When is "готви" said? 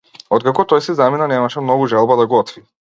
2.37-2.69